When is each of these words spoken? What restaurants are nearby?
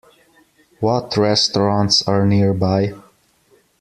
What 0.79 1.15
restaurants 1.15 2.01
are 2.07 2.25
nearby? 2.25 2.93